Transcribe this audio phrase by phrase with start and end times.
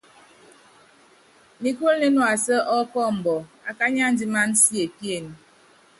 [1.61, 3.35] Nikúlu nínuásuɛ́ ɔkɔmbɔ,
[3.69, 5.31] akányi andimánam siepíene.